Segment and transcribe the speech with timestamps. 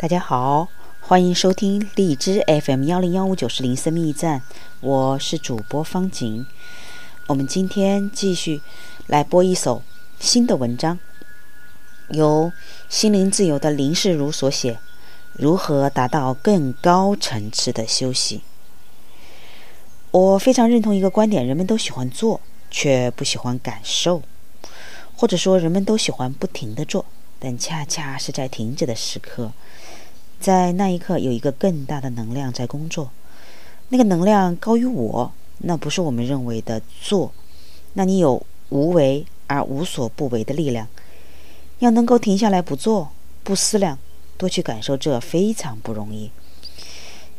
[0.00, 0.66] 大家好，
[1.02, 4.40] 欢迎收听荔枝 FM 幺零幺五九四零生命驿站，
[4.80, 6.46] 我是主播方景。
[7.26, 8.62] 我们今天继续
[9.08, 9.82] 来播一首
[10.18, 10.98] 新的文章，
[12.08, 12.50] 由
[12.88, 14.78] 心灵自由的林世如所写。
[15.34, 18.40] 如何达到更高层次的休息？
[20.12, 24.22] 我非常认同一个观点：人们都喜欢做，却不喜欢感受；
[25.14, 27.04] 或者说，人们都喜欢不停的做，
[27.38, 29.52] 但恰恰是在停止的时刻，
[30.40, 33.10] 在那一刻有一个更大的能量在工作，
[33.90, 37.32] 那个能量高于我，那不是我们认为的做，
[37.92, 40.88] 那你有无为而无所不为的力量，
[41.80, 43.10] 要能够停下来不做，
[43.44, 43.98] 不思量。
[44.38, 46.30] 多去感受，这非常不容易。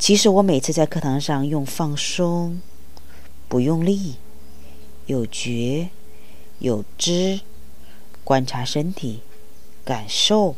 [0.00, 2.60] 其实我每次在课堂上用放松、
[3.46, 4.16] 不用力、
[5.06, 5.90] 有觉、
[6.58, 7.38] 有知、
[8.24, 9.20] 观察身体、
[9.84, 10.56] 感受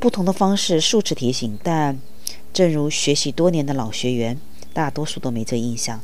[0.00, 2.00] 不同的方式数次提醒，但
[2.54, 4.40] 正如学习多年的老学员，
[4.72, 6.00] 大多数都没这印象。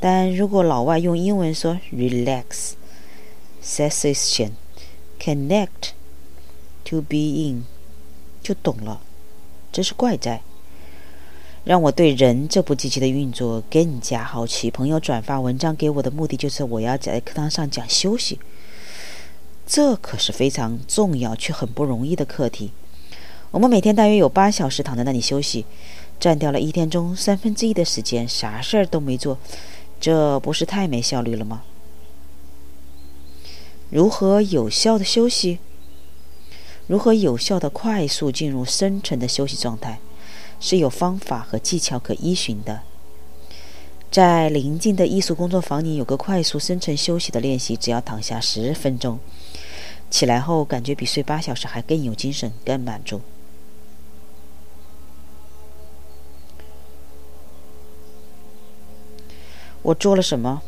[0.00, 2.72] 但如果老外用英文说 “relax”、
[3.62, 4.52] “cessation”、
[5.20, 5.92] “connect”、
[6.84, 7.64] “to be in”。
[8.42, 9.00] 就懂了，
[9.72, 10.42] 真是怪哉！
[11.64, 14.70] 让我对人这部机器的运作更加好奇。
[14.70, 18.38] 朋友转发文章给我的目的，就是我要在课堂上讲休息，
[19.66, 22.72] 这可是非常重要却很不容易的课题。
[23.54, 25.64] 我们每天大约有八小时躺在那里休息，
[26.18, 29.38] 占掉了一天中三分之一的时间，啥事儿都没做，
[30.00, 31.62] 这不是太没效率了吗？
[33.90, 35.60] 如何有效的休息？
[36.88, 40.00] 如何有效的快速进入深层的休息状态，
[40.58, 42.80] 是有方法和技巧可依循的。
[44.10, 49.20] 在临近的艺术工作坊里，有个快速深层休息的练习，只要躺下十分钟，
[50.10, 53.20] 起来后感觉比睡八小时还更有精神、更满足。
[59.84, 60.60] 我做了什么？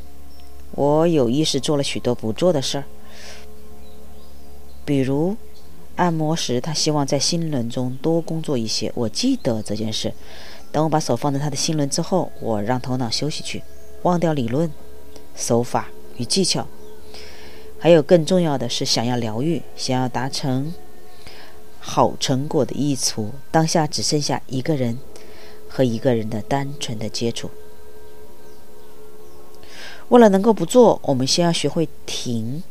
[0.72, 2.84] 我有意识做了许多不做的事儿，
[4.84, 5.37] 比如。
[5.97, 8.93] 按摩时，他希望在心轮中多工作一些。
[8.94, 10.12] 我记得这件事。
[10.71, 13.62] 等我把手放在他的心轮之后，我让头脑休息去，
[14.03, 14.71] 忘掉理论、
[15.34, 15.88] 手法
[16.19, 16.66] 与技巧。
[17.78, 20.75] 还有更重要的是，想要疗愈，想要达成
[21.81, 24.99] 好成果的益处，当下只剩下一个人
[25.66, 27.50] 和一个人的单纯的接触。
[30.09, 32.62] 为了能够不做，我们先要学会停。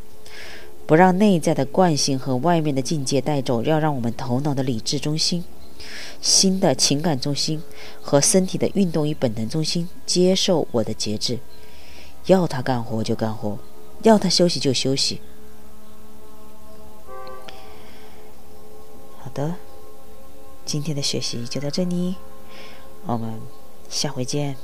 [0.88, 5.44] 不让内在的惯性和外面的境界带走，要让我们头脑的理智中心、
[6.22, 7.60] 心的情感中心
[8.04, 11.40] 和身体的运动与本能中心接受我的节制，
[12.28, 13.58] 要他干活就干活，
[14.04, 15.20] 要他休息就休息。
[19.18, 19.56] 好的，
[20.68, 22.14] 今天的学习就到这里，
[23.08, 23.40] 我们
[23.90, 24.56] 下回见。